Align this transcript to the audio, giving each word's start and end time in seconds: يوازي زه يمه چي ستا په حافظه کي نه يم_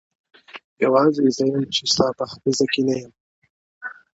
يوازي 0.83 1.23
زه 1.35 1.43
يمه 1.47 1.61
چي 1.75 1.83
ستا 1.93 2.07
په 2.17 2.23
حافظه 2.31 2.65
کي 2.73 2.81
نه 2.87 2.95
يم_ 3.01 3.11